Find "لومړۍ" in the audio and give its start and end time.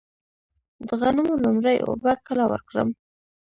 1.43-1.77